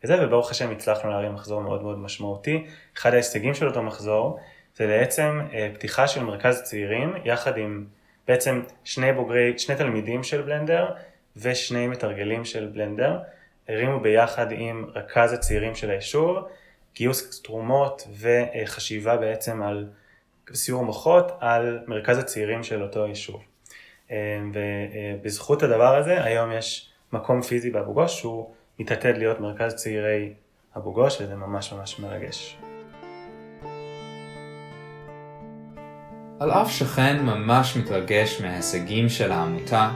וזה, 0.04 0.26
וברוך 0.26 0.52
השם 0.52 0.72
הצלחנו 0.72 1.10
להרים 1.10 1.34
מחזור 1.34 1.62
מאוד 1.62 1.84
מאוד 1.84 1.98
משמעותי. 1.98 2.66
אחד 2.98 3.14
ההישגים 3.14 3.54
של 3.54 3.68
אותו 3.68 3.84
מחזור 3.84 4.40
זה 4.76 4.88
בעצם 4.88 5.42
אה, 5.54 5.70
פתיחה 5.74 6.08
של 6.08 6.24
מרכז 6.24 6.62
צעירים 6.62 7.14
יחד 7.26 7.58
עם 7.58 7.86
בעצם 8.28 8.62
שני 8.84 9.14
בוגרי, 9.14 9.60
שני 9.60 9.76
תלמידים 9.76 10.24
של 10.24 10.42
בלנדר 10.42 10.94
ושני 11.38 11.88
מתרגלים 11.88 12.46
של 12.46 12.68
בלנדר. 12.74 13.20
הרימו 13.68 14.00
ביחד 14.00 14.52
עם 14.52 14.86
רכז 14.96 15.34
הצעירים 15.34 15.76
של 15.76 15.90
היישוב, 15.90 16.38
גיוס 16.96 17.42
תרומות 17.42 18.08
וחשיבה 18.20 19.18
בעצם 19.18 19.64
על 19.64 19.88
סיור 20.54 20.86
מוחות 20.86 21.32
על 21.40 21.80
מרכז 21.88 22.18
הצעירים 22.18 22.64
של 22.64 22.84
אותו 22.84 23.08
יישוב. 23.08 23.42
אה, 24.12 24.40
ובזכות 24.54 25.64
הדבר 25.64 25.96
הזה 25.96 26.24
היום 26.24 26.52
יש 26.52 26.90
מקום 27.14 27.42
פיזי 27.42 27.72
באבו 27.72 27.94
גוש 27.94 28.20
שהוא 28.20 28.52
מתעתד 28.80 29.18
להיות 29.18 29.40
מרכז 29.40 29.76
צעירי 29.76 30.34
אבו 30.78 30.94
גוש 30.94 31.22
וזה 31.22 31.36
ממש 31.36 31.74
ממש 31.74 32.00
מרגש. 32.00 32.58
על 36.40 36.52
אף 36.52 36.72
שכן 36.72 37.20
ממש 37.22 37.78
מתרגש 37.78 38.42
מההישגים 38.42 39.10
של 39.10 39.32
העמותה 39.32 39.90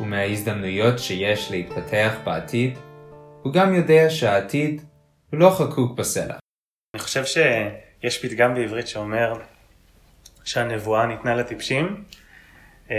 ומההזדמנויות 0.00 0.98
שיש 0.98 1.50
להתפתח 1.50 2.14
בעתיד, 2.24 2.78
הוא 3.42 3.52
גם 3.52 3.74
יודע 3.74 4.10
שהעתיד 4.10 4.82
הוא 5.30 5.40
לא 5.40 5.50
חקוק 5.50 5.98
בסלע. 5.98 6.36
אני 6.94 7.02
חושב 7.02 7.24
שיש 7.24 8.24
פתגם 8.24 8.54
בעברית 8.54 8.88
שאומר 8.88 9.34
שהנבואה 10.44 11.06
ניתנה 11.06 11.34
לטיפשים. 11.34 12.04
אמ, 12.90 12.94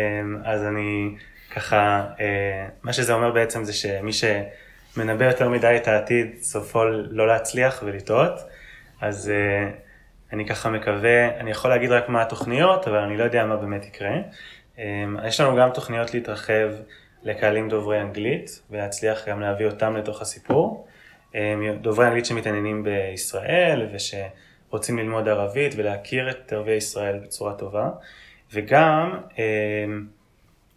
אז 0.45 0.63
אני 0.63 1.15
ככה, 1.55 2.05
אה, 2.19 2.67
מה 2.83 2.93
שזה 2.93 3.13
אומר 3.13 3.31
בעצם 3.31 3.63
זה 3.63 3.73
שמי 3.73 4.13
שמנבא 4.97 5.25
יותר 5.25 5.49
מדי 5.49 5.77
את 5.77 5.87
העתיד, 5.87 6.37
סופו 6.41 6.83
לא 7.09 7.27
להצליח 7.27 7.83
ולטעות. 7.85 8.39
אז 9.01 9.29
אה, 9.29 9.69
אני 10.33 10.47
ככה 10.47 10.69
מקווה, 10.69 11.39
אני 11.39 11.51
יכול 11.51 11.69
להגיד 11.69 11.91
רק 11.91 12.09
מה 12.09 12.21
התוכניות, 12.21 12.87
אבל 12.87 12.97
אני 12.97 13.17
לא 13.17 13.23
יודע 13.23 13.45
מה 13.45 13.55
באמת 13.55 13.85
יקרה. 13.85 14.15
אמ, 14.77 15.17
יש 15.27 15.39
לנו 15.39 15.55
גם 15.55 15.69
תוכניות 15.73 16.13
להתרחב 16.13 16.69
לקהלים 17.23 17.69
דוברי 17.69 18.01
אנגלית, 18.01 18.61
ולהצליח 18.71 19.27
גם 19.27 19.41
להביא 19.41 19.65
אותם 19.65 19.95
לתוך 19.95 20.21
הסיפור. 20.21 20.87
אמ, 21.35 21.39
דוברי 21.81 22.05
אנגלית 22.05 22.25
שמתעניינים 22.25 22.83
בישראל, 22.83 23.89
וש... 23.93 24.15
רוצים 24.69 24.97
ללמוד 24.97 25.27
ערבית 25.27 25.73
ולהכיר 25.77 26.29
את 26.29 26.53
ערביי 26.53 26.75
ישראל 26.75 27.19
בצורה 27.19 27.53
טובה, 27.53 27.89
וגם 28.53 29.17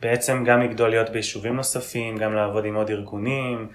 בעצם 0.00 0.44
גם 0.44 0.60
לגדול 0.60 0.88
להיות 0.88 1.10
ביישובים 1.10 1.56
נוספים, 1.56 2.16
גם 2.16 2.34
לעבוד 2.34 2.64
עם 2.64 2.74
עוד 2.74 2.90
ארגונים, 2.90 3.68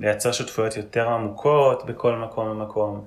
לייצר 0.00 0.32
שותפויות 0.32 0.76
יותר 0.76 1.08
עמוקות 1.08 1.86
בכל 1.86 2.16
מקום 2.16 2.48
ומקום. 2.48 3.04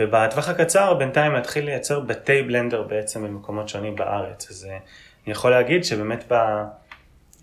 ובטווח 0.00 0.48
הקצר 0.48 0.94
בינתיים 0.94 1.32
להתחיל 1.32 1.64
לייצר 1.64 2.00
בתי 2.00 2.42
בלנדר 2.42 2.82
בעצם 2.82 3.24
במקומות 3.24 3.68
שונים 3.68 3.96
בארץ. 3.96 4.50
אז 4.50 4.64
אה, 4.70 4.78
אני 5.24 5.32
יכול 5.32 5.50
להגיד 5.50 5.84
שבאמת 5.84 6.24
ב, 6.28 6.34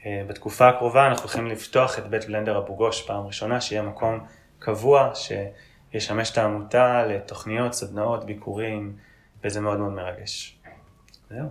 אה, 0.06 0.24
בתקופה 0.28 0.70
הקרובה 0.70 1.08
אנחנו 1.08 1.24
הולכים 1.24 1.48
לפתוח 1.48 2.00
את 2.00 2.08
בית 2.08 2.25
בלנדר 2.25 2.58
אבו 2.58 2.75
גוש 2.75 3.01
פעם 3.01 3.25
ראשונה, 3.28 3.62
שיהיה 3.62 3.82
מקום 3.82 4.20
קבוע, 4.60 5.12
ש... 5.13 5.32
ישמש 5.94 6.32
את 6.32 6.38
העמותה 6.38 7.06
לתוכניות, 7.06 7.74
סדנאות, 7.74 8.25
ביקורים, 8.25 8.96
וזה 9.44 9.62
מאוד 9.62 9.80
מאוד 9.80 9.92
מרגש. 9.92 10.60
זהו. 11.30 11.50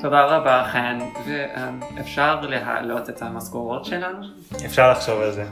תודה 0.00 0.24
רבה 0.24 0.64
חן, 0.72 0.98
ואפשר 1.26 2.40
להעלות 2.40 3.10
את 3.10 3.22
המשכורות 3.22 3.84
שלנו? 3.84 4.26
אפשר 4.66 4.92
לחשוב 4.92 5.20
על 5.20 5.32
זה. 5.32 5.44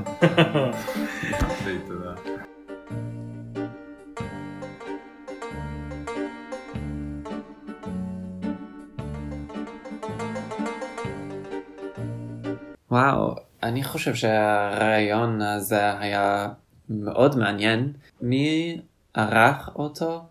וואו, 12.91 13.35
אני 13.62 13.85
חושב 13.85 14.15
שהרעיון 14.15 15.43
הזה 15.43 15.99
היה 15.99 16.49
מאוד 16.88 17.38
מעניין. 17.38 17.93
מי 18.21 18.81
ערך 19.15 19.71
אותו? 19.76 20.25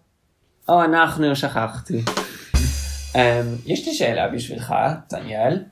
או, 0.70 0.84
אנחנו, 0.84 1.36
שכחתי. 1.36 2.02
Um, 3.16 3.18
יש 3.66 3.88
לי 3.88 3.94
שאלה 3.94 4.28
בשבילך, 4.28 4.76
דניאל. 5.10 5.64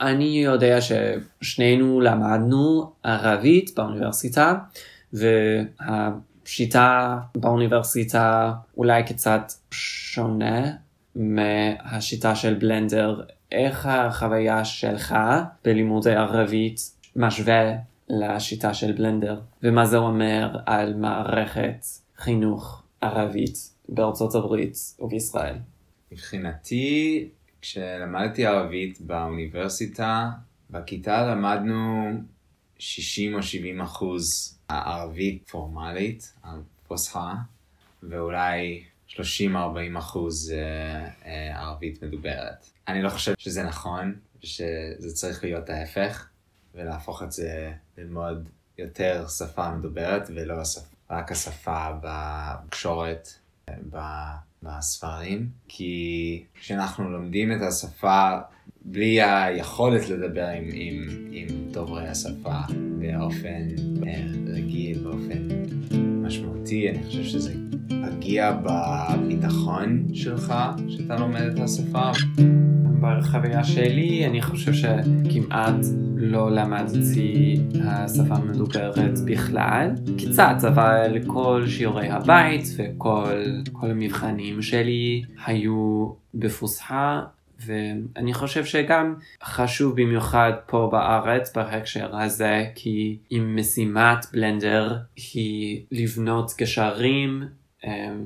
אני 0.00 0.42
יודע 0.44 0.78
ששנינו 0.80 2.00
למדנו 2.00 2.92
ערבית 3.02 3.70
באוניברסיטה, 3.76 4.54
והשיטה 5.12 7.18
באוניברסיטה 7.34 8.52
אולי 8.76 9.02
קצת 9.02 9.52
שונה 9.70 10.72
מהשיטה 11.14 12.34
של 12.34 12.54
בלנדר. 12.54 13.22
איך 13.52 13.86
החוויה 13.86 14.64
שלך 14.64 15.16
בלימודי 15.64 16.14
ערבית 16.14 16.80
משווה 17.16 17.72
לשיטה 18.08 18.74
של 18.74 18.92
בלנדר, 18.92 19.40
ומה 19.62 19.86
זה 19.86 19.96
אומר 19.96 20.56
על 20.66 20.94
מערכת 20.94 21.84
חינוך 22.16 22.82
ערבית 23.00 23.56
בארצות 23.88 24.34
הברית 24.34 24.76
ובישראל. 25.00 25.54
מבחינתי, 26.12 27.28
כשלמדתי 27.60 28.46
ערבית 28.46 29.00
באוניברסיטה, 29.00 30.30
בכיתה 30.70 31.26
למדנו 31.26 32.10
60 32.78 33.34
או 33.34 33.42
70 33.42 33.80
אחוז 33.80 34.58
ערבית 34.68 35.48
פורמלית, 35.48 36.34
פוסחה, 36.86 37.34
ואולי 38.02 38.84
30-40 39.08 39.18
אחוז 39.98 40.52
אה, 40.52 41.08
אה, 41.26 41.60
ערבית 41.60 42.02
מדוברת. 42.02 42.66
אני 42.88 43.02
לא 43.02 43.08
חושב 43.08 43.34
שזה 43.38 43.62
נכון, 43.62 44.14
שזה 44.42 45.12
צריך 45.14 45.44
להיות 45.44 45.70
ההפך, 45.70 46.28
ולהפוך 46.74 47.22
את 47.22 47.32
זה 47.32 47.72
ללמוד 47.98 48.48
יותר 48.78 49.26
שפה 49.28 49.74
מדוברת 49.74 50.28
ולא. 50.34 50.62
רק 51.10 51.32
השפה 51.32 51.88
בתקשורת, 52.02 53.28
בספרים, 54.62 55.48
כי 55.68 56.44
כשאנחנו 56.54 57.10
לומדים 57.10 57.52
את 57.52 57.62
השפה 57.62 58.38
בלי 58.84 59.22
היכולת 59.22 60.08
לדבר 60.08 60.46
עם, 60.46 60.64
עם, 60.72 61.06
עם 61.30 61.46
דוברי 61.70 62.08
השפה 62.08 62.60
באופן 62.98 63.68
אה, 64.06 64.24
רגיל, 64.46 64.98
באופן 64.98 65.48
משמעותי, 66.22 66.90
אני 66.90 67.04
חושב 67.04 67.24
שזה 67.24 67.54
פגיע 67.88 68.52
בביטחון 68.62 70.06
שלך 70.14 70.54
שאתה 70.88 71.16
לומד 71.16 71.42
את 71.42 71.58
השפה. 71.60 72.10
בחוויה 73.00 73.64
שלי 73.64 74.26
אני 74.26 74.42
חושב 74.42 74.72
שכמעט 74.72 75.84
לא 76.20 76.50
למדתי 76.50 77.60
השפה 77.84 78.34
המדוברת 78.34 79.18
בכלל, 79.26 79.90
קצת, 80.18 80.56
אבל 80.68 81.18
כל 81.26 81.64
שיעורי 81.66 82.08
הבית 82.08 82.64
וכל 82.76 83.42
המבחנים 83.82 84.62
שלי 84.62 85.22
היו 85.46 86.08
בפוסחה 86.34 87.22
ואני 87.66 88.34
חושב 88.34 88.64
שגם 88.64 89.14
חשוב 89.44 90.00
במיוחד 90.02 90.52
פה 90.66 90.88
בארץ 90.92 91.56
בהקשר 91.56 92.16
הזה 92.16 92.66
כי 92.74 93.18
אם 93.32 93.56
משימת 93.56 94.26
בלנדר 94.32 94.96
היא 95.34 95.82
לבנות 95.92 96.52
גשרים 96.58 97.42
אמ, 97.84 98.24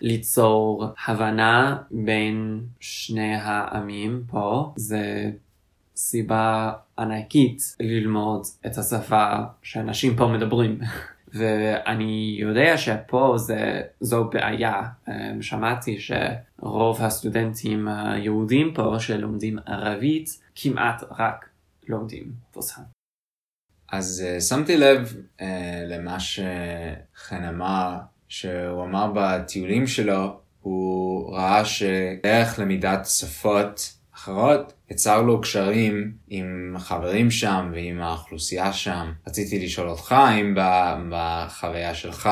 וליצור 0.00 0.86
הבנה 1.06 1.76
בין 1.90 2.60
שני 2.80 3.34
העמים 3.34 4.22
פה 4.26 4.72
זה 4.76 5.30
סיבה 5.98 6.72
ענקית 6.98 7.76
ללמוד 7.80 8.42
את 8.66 8.78
השפה 8.78 9.34
שאנשים 9.62 10.16
פה 10.16 10.26
מדברים. 10.26 10.78
ואני 11.34 12.36
יודע 12.40 12.76
שפה 12.76 13.34
זה, 13.36 13.80
זו 14.00 14.24
בעיה. 14.24 14.82
אמ, 15.08 15.42
שמעתי 15.42 15.98
שרוב 16.00 17.02
הסטודנטים 17.02 17.88
היהודים 17.88 18.74
פה 18.74 18.96
שלומדים 18.98 19.58
ערבית 19.66 20.40
כמעט 20.54 21.02
רק 21.18 21.48
לומדים 21.88 22.32
פוסחה. 22.50 22.82
אז 23.92 24.24
uh, 24.26 24.40
שמתי 24.40 24.76
לב 24.76 25.16
uh, 25.38 25.42
למה 25.86 26.20
שחן 26.20 27.44
אמר, 27.44 27.96
שהוא 28.28 28.84
אמר 28.84 29.12
בטיולים 29.14 29.86
שלו, 29.86 30.40
הוא 30.60 31.32
ראה 31.36 31.64
שדרך 31.64 32.58
למידת 32.58 33.06
שפות 33.06 33.97
אחרות, 34.28 34.72
יצר 34.90 35.22
לו 35.22 35.40
קשרים 35.40 36.12
עם 36.28 36.76
חברים 36.78 37.30
שם 37.30 37.70
ועם 37.74 38.00
האוכלוסייה 38.00 38.72
שם. 38.72 39.12
רציתי 39.26 39.64
לשאול 39.64 39.88
אותך 39.88 40.14
אם 40.40 40.54
בחוויה 41.10 41.94
שלך 41.94 42.28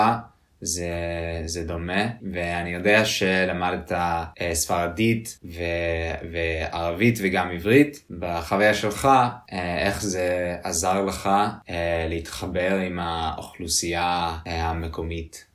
זה, 0.61 0.91
זה 1.47 1.65
דומה, 1.65 2.07
ואני 2.33 2.71
יודע 2.71 3.05
שלמדת 3.05 3.93
אה, 3.93 4.51
ספרדית 4.53 5.39
ו, 5.45 5.61
וערבית 6.33 7.19
וגם 7.23 7.51
עברית. 7.51 8.05
בחוויה 8.11 8.75
שלך, 8.75 9.09
אה, 9.53 9.87
איך 9.87 10.03
זה 10.03 10.57
עזר 10.63 11.05
לך 11.05 11.31
אה, 11.71 12.07
להתחבר 12.09 12.77
עם 12.77 12.99
האוכלוסייה 12.99 14.39
המקומית? 14.47 15.46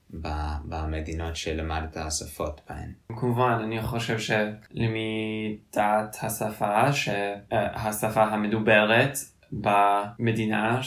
במדינות 0.66 1.36
שלמדת 1.36 1.98
השפות 1.98 2.62
בהן? 2.70 2.92
כמובן, 3.20 3.60
אני 3.64 3.82
חושב 3.82 4.18
שלמידת 4.20 6.18
השפה, 6.22 6.94
שהשפה 6.94 8.24
המדוברת 8.24 9.18
במדינה 9.52 10.82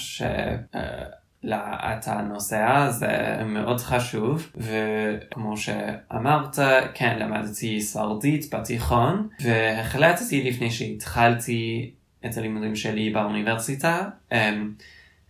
לה 1.45 1.95
אתה 1.99 2.23
נוסע 2.23 2.91
זה 2.91 3.43
מאוד 3.47 3.81
חשוב 3.81 4.53
וכמו 4.57 5.57
שאמרת 5.57 6.59
כן 6.95 7.19
למדתי 7.19 7.81
ספרדית 7.81 8.55
בתיכון 8.55 9.29
והחלטתי 9.41 10.51
לפני 10.51 10.71
שהתחלתי 10.71 11.91
את 12.27 12.37
הלימודים 12.37 12.77
שלי 12.77 13.11
באוניברסיטה 13.11 14.09
אמ, 14.33 14.73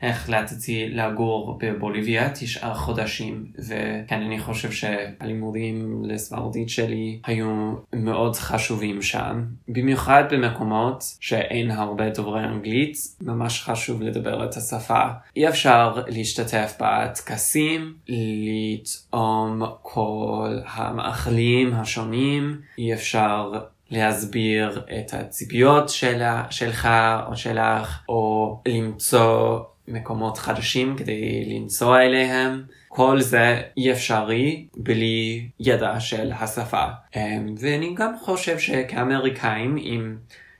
החלטתי 0.04 0.88
לגור 0.88 1.58
בבוליביה 1.60 2.30
תשעה 2.30 2.74
חודשים 2.74 3.46
וכן 3.58 4.22
אני 4.22 4.38
חושב 4.40 4.70
שהלימודים 4.70 6.02
לספרדית 6.04 6.68
שלי 6.68 7.20
היו 7.24 7.74
מאוד 7.92 8.36
חשובים 8.36 9.02
שם. 9.02 9.44
במיוחד 9.68 10.24
במקומות 10.30 11.04
שאין 11.20 11.70
הרבה 11.70 12.10
דוברי 12.10 12.44
אנגלית 12.44 12.96
ממש 13.20 13.62
חשוב 13.62 14.02
לדבר 14.02 14.44
את 14.44 14.56
השפה. 14.56 15.02
אי 15.36 15.48
אפשר 15.48 16.02
להשתתף 16.06 16.76
בטקסים 16.80 17.94
לטעום 18.08 19.62
כל 19.82 20.58
המאכלים 20.66 21.74
השונים 21.74 22.60
אי 22.78 22.94
אפשר 22.94 23.52
להסביר 23.90 24.82
את 25.00 25.14
הציפיות 25.14 25.88
שלה, 25.88 26.44
שלך 26.50 26.88
או 27.26 27.36
שלך, 27.36 27.98
או 28.08 28.60
למצוא 28.68 29.60
מקומות 29.88 30.38
חדשים 30.38 30.96
כדי 30.96 31.44
לנסוע 31.44 32.02
אליהם. 32.02 32.62
כל 32.88 33.20
זה 33.20 33.62
אי 33.76 33.92
אפשרי 33.92 34.66
בלי 34.76 35.48
ידע 35.60 36.00
של 36.00 36.32
השפה. 36.32 36.84
אמ, 37.16 37.54
ואני 37.58 37.94
גם 37.94 38.12
חושב 38.18 38.58
שכאמריקאים 38.58 39.76
עם 39.80 40.16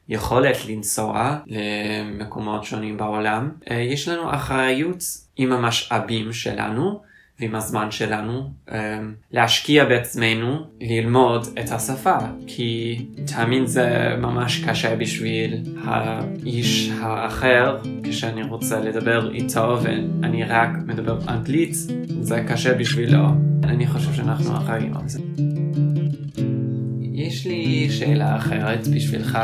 יכולת 0.09 0.57
לנסוע 0.69 1.39
למקומות 1.47 2.65
שונים 2.65 2.97
בעולם, 2.97 3.51
אה, 3.71 3.77
יש 3.77 4.09
לנו 4.09 4.35
אחריות 4.35 5.03
עם 5.37 5.53
המשאבים 5.53 6.33
שלנו 6.33 7.01
ועם 7.41 7.55
הזמן 7.55 7.91
שלנו 7.91 8.51
um, 8.69 8.73
להשקיע 9.33 9.85
בעצמנו 9.85 10.67
ללמוד 10.81 11.47
את 11.61 11.73
השפה 11.73 12.17
כי 12.47 12.99
תמיד 13.27 13.67
זה 13.67 14.17
ממש 14.19 14.65
קשה 14.65 14.97
בשביל 14.97 15.63
האיש 15.85 16.91
האחר 17.01 17.79
כשאני 18.03 18.43
רוצה 18.43 18.81
לדבר 18.81 19.33
איתו 19.35 19.79
ואני 19.83 20.45
רק 20.45 20.71
מדבר 20.87 21.19
אנגלית 21.29 21.75
זה 22.21 22.45
קשה 22.49 22.75
בשבילו 22.75 23.25
אני 23.65 23.87
חושב 23.87 24.15
שאנחנו 24.15 24.57
אחראים 24.57 24.97
על 24.97 25.09
זה. 25.09 25.21
יש 27.13 27.47
לי 27.47 27.91
שאלה 27.91 28.37
אחרת 28.37 28.89
בשבילך 28.89 29.39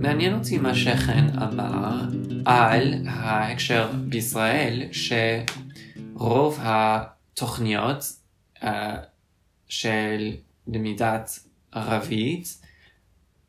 מעניין 0.00 0.34
אותי 0.34 0.58
מה 0.58 0.74
שכן 0.74 1.24
אמר 1.42 2.00
על 2.44 2.94
ההקשר 3.06 3.88
בישראל 4.08 4.82
ש... 4.92 5.12
רוב 6.20 6.58
התוכניות 6.62 8.04
uh, 8.56 8.66
של 9.68 10.36
למידת 10.66 11.38
ערבית 11.72 12.62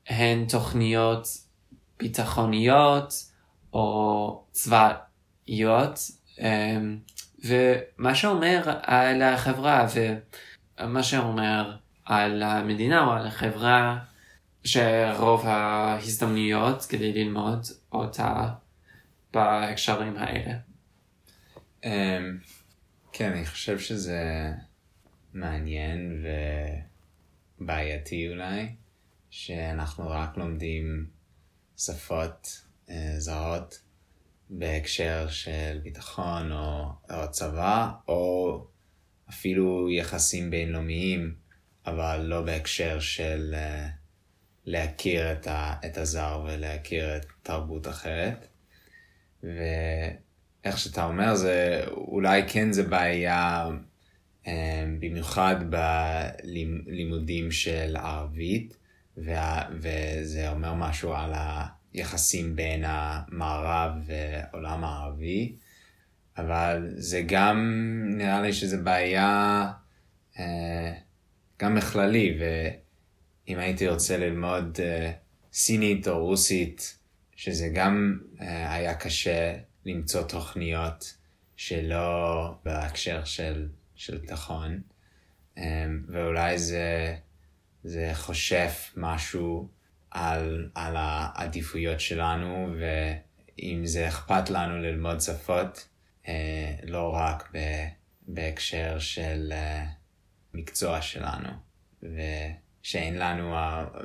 הן 0.07 0.45
תוכניות 0.49 1.27
ביטחוניות 1.99 3.13
או 3.73 4.43
צבאיות 4.51 5.99
um, 6.37 6.41
ומה 7.45 8.15
שאומר 8.15 8.79
על 8.81 9.21
החברה 9.21 9.87
ומה 10.79 11.03
שאומר 11.03 11.77
על 12.05 12.43
המדינה 12.43 13.05
או 13.05 13.11
על 13.11 13.27
החברה 13.27 13.99
שרוב 14.63 15.47
ההזדמנויות 15.47 16.85
כדי 16.89 17.13
ללמוד 17.13 17.65
אותה 17.91 18.49
בהקשרים 19.33 20.17
האלה. 20.17 20.53
Um, 21.83 21.87
כן, 23.13 23.31
אני 23.31 23.45
חושב 23.45 23.79
שזה 23.79 24.51
מעניין 25.33 26.25
ובעייתי 27.59 28.29
אולי, 28.29 28.75
שאנחנו 29.29 30.09
רק 30.09 30.37
לומדים 30.37 31.05
שפות 31.77 32.61
uh, 32.87 32.91
זרות 33.17 33.81
בהקשר 34.49 35.27
של 35.29 35.79
ביטחון 35.83 36.51
או, 36.51 36.85
או 37.09 37.31
צבא, 37.31 37.91
או 38.07 38.67
אפילו 39.29 39.89
יחסים 39.89 40.49
בינלאומיים, 40.49 41.35
אבל 41.85 42.21
לא 42.21 42.41
בהקשר 42.41 42.99
של 42.99 43.55
uh, 43.57 43.91
להכיר 44.65 45.31
את, 45.31 45.47
ה, 45.47 45.73
את 45.85 45.97
הזר 45.97 46.43
ולהכיר 46.45 47.17
את 47.17 47.25
תרבות 47.43 47.87
אחרת. 47.87 48.47
ו... 49.43 49.47
איך 50.63 50.77
שאתה 50.77 51.05
אומר, 51.05 51.35
זה 51.35 51.83
אולי 51.87 52.43
כן 52.47 52.71
זה 52.71 52.83
בעיה, 52.83 53.69
אה, 54.47 54.85
במיוחד 54.99 55.55
בלימודים 55.69 57.51
של 57.51 57.97
ערבית, 57.97 58.77
וה, 59.17 59.61
וזה 59.71 60.49
אומר 60.49 60.73
משהו 60.73 61.13
על 61.13 61.33
היחסים 61.93 62.55
בין 62.55 62.83
המערב 62.85 63.91
ועולם 64.05 64.83
הערבי, 64.83 65.55
אבל 66.37 66.93
זה 66.95 67.23
גם, 67.27 67.57
נראה 68.17 68.41
לי 68.41 68.53
שזה 68.53 68.77
בעיה 68.77 69.71
אה, 70.39 70.93
גם 71.59 71.75
בכללי, 71.75 72.37
ואם 72.39 73.59
הייתי 73.59 73.87
רוצה 73.87 74.17
ללמוד 74.17 74.77
אה, 74.83 75.11
סינית 75.53 76.07
או 76.07 76.25
רוסית, 76.25 76.97
שזה 77.35 77.69
גם 77.73 78.19
היה 78.39 78.93
קשה 78.93 79.53
למצוא 79.85 80.23
תוכניות 80.23 81.15
שלא 81.55 82.53
בהקשר 82.65 83.23
של, 83.23 83.67
של 83.95 84.25
תיכון, 84.25 84.81
אה, 85.57 85.85
ואולי 86.07 86.59
זה, 86.59 87.15
זה 87.83 88.11
חושף 88.13 88.93
משהו 88.97 89.67
על, 90.11 90.69
על 90.75 90.95
העדיפויות 90.97 91.99
שלנו, 91.99 92.75
ואם 92.79 93.81
זה 93.85 94.07
אכפת 94.07 94.49
לנו 94.49 94.77
ללמוד 94.77 95.19
שפות, 95.21 95.87
אה, 96.27 96.75
לא 96.83 97.13
רק 97.13 97.49
ב, 97.53 97.57
בהקשר 98.27 98.99
של 98.99 99.49
אה, 99.51 99.85
מקצוע 100.53 101.01
שלנו, 101.01 101.49
ושאין 102.03 103.17
לנו 103.17 103.55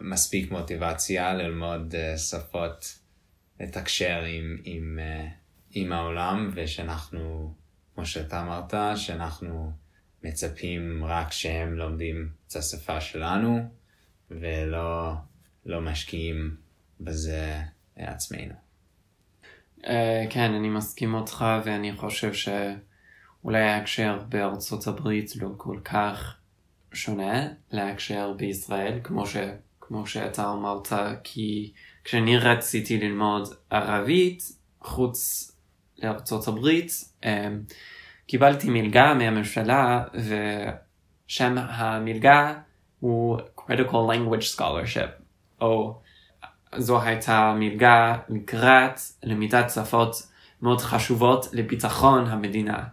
מספיק 0.03 0.51
מוטיבציה 0.51 1.35
ללמוד 1.35 1.95
אה, 1.95 2.19
שפות, 2.19 2.99
לתקשר 3.61 4.23
עם, 4.25 4.57
עם, 4.65 4.99
עם 5.79 5.93
העולם, 5.93 6.51
ושאנחנו, 6.55 7.55
כמו 7.95 8.07
שאתה 8.07 8.43
אמרת, 8.43 8.75
שאנחנו 8.97 9.73
מצפים 10.25 11.05
רק 11.05 11.33
שהם 11.33 11.75
לומדים 11.75 12.29
את 12.49 12.57
השפה 12.57 13.01
שלנו, 13.01 13.59
ולא 14.31 15.12
לא 15.67 15.81
משקיעים 15.81 16.57
בזה 17.01 17.61
עצמנו. 17.97 18.55
Uh, 19.81 19.89
כן, 20.31 20.55
אני 20.55 20.69
מסכים 20.69 21.15
אותך, 21.15 21.45
ואני 21.65 21.97
חושב 21.97 22.33
שאולי 22.35 23.62
ההקשר 23.62 24.19
בארצות 24.29 24.87
הברית 24.87 25.37
לא 25.37 25.49
כל 25.57 25.79
כך 25.85 26.37
שונה 26.93 27.49
להקשר 27.71 28.33
בישראל, 28.33 29.01
כמו, 29.05 29.27
ש, 29.27 29.37
כמו 29.81 30.07
שאתה 30.07 30.53
אמרת, 30.53 30.89
כי 31.25 31.73
כשאני 32.05 32.39
רציתי 32.39 32.99
ללמוד 32.99 33.55
ערבית, 33.71 34.43
חוץ 34.81 35.53
לארצות 36.02 36.48
הברית, 36.48 36.92
um, 37.22 37.26
קיבלתי 38.26 38.70
מלגה 38.70 39.14
מהממשלה, 39.14 40.04
ושם 41.26 41.54
המלגה 41.59 42.54
הוא 43.00 43.38
Critical 43.59 44.12
Language 44.12 44.59
Scholarship, 44.59 45.22
או 45.61 46.00
זו 46.76 47.02
הייתה 47.02 47.54
מלגה 47.59 48.18
לקראת 48.28 49.00
למידת 49.22 49.70
שפות 49.70 50.16
מאוד 50.62 50.80
חשובות 50.80 51.46
לביטחון 51.52 52.26
המדינה. 52.26 52.85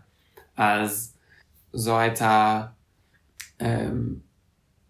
אז 0.57 1.17
זו 1.73 1.99
הייתה 1.99 2.63
um, 3.61 3.65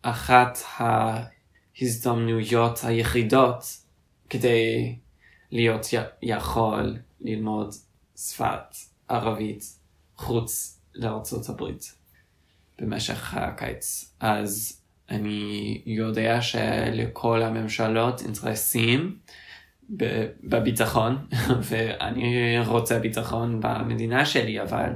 אחת 0.02 0.58
ההזדמנויות 0.78 2.80
היחידות 2.84 3.64
כדי 4.30 4.96
להיות 5.52 5.86
יכול 6.22 6.98
ללמוד 7.22 7.74
שפת 8.30 8.76
ערבית 9.08 9.64
חוץ 10.18 10.80
לארצות 10.96 11.50
הברית 11.50 11.96
במשך 12.80 13.34
הקיץ. 13.34 14.14
אז 14.20 14.82
אני 15.10 15.82
יודע 15.86 16.42
שלכל 16.42 17.42
הממשלות 17.42 18.22
אינטרסים 18.22 19.18
בביטחון, 20.44 21.28
ואני 21.70 22.60
רוצה 22.66 23.00
ביטחון 23.00 23.60
במדינה 23.62 24.26
שלי, 24.26 24.62
אבל 24.62 24.90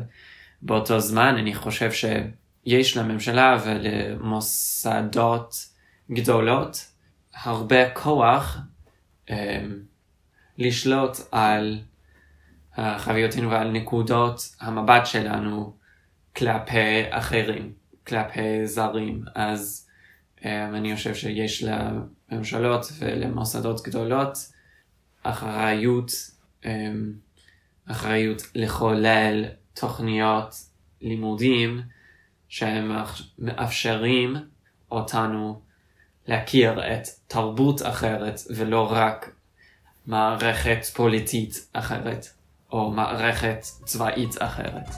באותו 0.61 0.99
זמן 0.99 1.35
אני 1.37 1.55
חושב 1.55 1.91
שיש 1.91 2.97
לממשלה 2.97 3.57
ולמוסדות 3.65 5.55
גדולות 6.11 6.85
הרבה 7.43 7.89
כוח 7.89 8.57
um, 9.29 9.31
לשלוט 10.57 11.17
על 11.31 11.79
חוויותינו 12.97 13.51
ועל 13.51 13.71
נקודות 13.71 14.55
המבט 14.59 15.05
שלנו 15.05 15.73
כלפי 16.35 17.03
אחרים, 17.09 17.73
כלפי 18.07 18.67
זרים. 18.67 19.23
אז 19.35 19.87
אני 20.45 20.95
חושב 20.95 21.15
שיש 21.15 21.63
לממשלות 21.63 22.85
ולמוסדות 22.99 23.81
גדולות 23.83 24.37
אחריות, 25.23 26.11
אחריות 27.87 28.41
לחולל 28.55 29.45
תוכניות 29.73 30.55
לימודים 31.01 31.81
שהם 32.49 32.91
מאפשרים 33.39 34.35
אותנו 34.91 35.61
להכיר 36.27 36.93
את 36.93 37.07
תרבות 37.27 37.81
אחרת 37.81 38.39
ולא 38.55 38.91
רק 38.91 39.31
מערכת 40.07 40.85
פוליטית 40.85 41.69
אחרת 41.73 42.27
או 42.71 42.91
מערכת 42.91 43.65
צבאית 43.85 44.35
אחרת. 44.39 44.95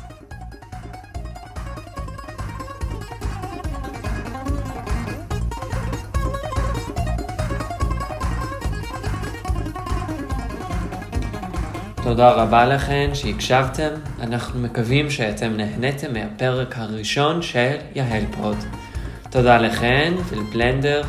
תודה 12.04 12.32
רבה 12.32 12.66
לכם 12.66 13.10
שהקשבתם, 13.14 13.90
אנחנו 14.20 14.60
מקווים 14.60 15.10
שאתם 15.10 15.58
נהניתם 15.58 16.14
מהפרק 16.14 16.78
הראשון 16.78 17.42
של 17.42 17.76
יהל 17.96 18.24
פוד. 18.32 18.58
תודה 19.32 19.58
לכן 19.58 20.14
ולבלנדר, 20.30 21.02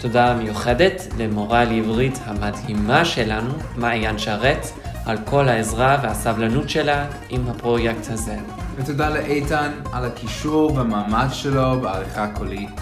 תודה 0.00 0.34
מיוחדת 0.34 1.02
למורה 1.18 1.64
לעברית 1.64 2.18
המדהימה 2.24 3.04
שלנו, 3.04 3.52
מעיין 3.76 4.18
שרת, 4.18 4.66
על 5.06 5.18
כל 5.24 5.48
העזרה 5.48 5.98
והסבלנות 6.02 6.70
שלה 6.70 7.06
עם 7.28 7.48
הפרויקט 7.48 8.10
הזה. 8.10 8.36
ותודה 8.76 9.08
לאיתן 9.08 9.70
על 9.92 10.04
הקישור 10.04 10.74
והמאמץ 10.74 11.32
שלו 11.32 11.80
בעריכה 11.80 12.26
קולית. 12.34 12.80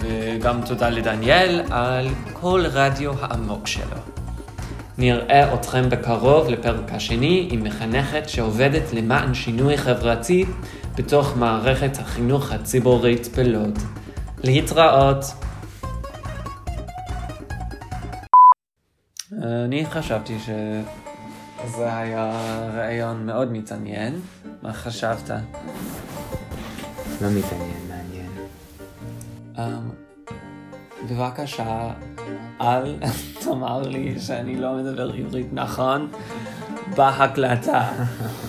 וגם 0.00 0.60
תודה 0.66 0.88
לדניאל 0.88 1.62
על 1.70 2.08
כל 2.32 2.64
רדיו 2.72 3.12
העמוק 3.20 3.66
שלו. 3.66 3.96
נראה 4.98 5.54
אתכם 5.54 5.90
בקרוב 5.90 6.48
לפרק 6.48 6.92
השני 6.92 7.48
עם 7.50 7.64
מחנכת 7.64 8.28
שעובדת 8.28 8.92
למען 8.92 9.34
שינוי 9.34 9.76
חברתי 9.76 10.44
בתוך 10.96 11.36
מערכת 11.36 11.98
החינוך 11.98 12.52
הציבורית 12.52 13.28
בלוד. 13.36 13.78
להתראות. 14.44 15.24
אני 19.64 19.86
חשבתי 19.86 20.38
שזה 20.38 21.96
היה 21.96 22.32
רעיון 22.74 23.26
מאוד 23.26 23.52
מתעניין. 23.52 24.20
מה 24.62 24.72
חשבת? 24.72 25.30
לא 27.20 27.28
מתעניין, 27.30 27.88
מעניין. 27.88 28.30
Um, 29.56 29.60
בבקשה, 31.10 31.90
אל 32.60 32.96
תאמר 33.44 33.82
לי 33.82 34.20
שאני 34.20 34.56
לא 34.56 34.74
מדבר 34.74 35.12
עברית 35.12 35.46
נכון 35.52 36.10
בהקלטה. 36.96 37.88